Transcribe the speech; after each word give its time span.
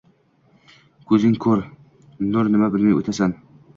Ko’zing 1.11 1.35
ko’r, 1.45 1.61
nur 2.33 2.51
nima 2.55 2.71
bilmay 2.77 2.97
o’tasan. 3.03 3.37